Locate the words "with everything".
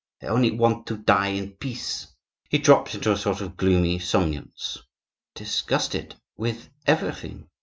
6.35-7.49